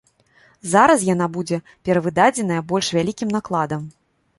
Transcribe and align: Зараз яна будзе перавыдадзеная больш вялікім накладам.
Зараз 0.71 1.03
яна 1.09 1.27
будзе 1.37 1.57
перавыдадзеная 1.91 2.61
больш 2.75 2.87
вялікім 3.01 3.29
накладам. 3.41 3.91